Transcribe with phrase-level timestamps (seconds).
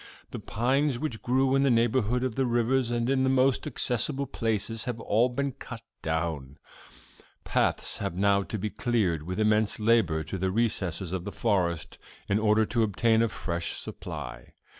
[0.31, 4.25] The pines which grew in the neighborhood of the rivers and in the most accessible
[4.25, 6.57] places have all been cut down.
[7.43, 11.99] Paths have now to be cleared with immense labor to the recesses of the forest,
[12.27, 14.53] in order to obtain a fresh supply.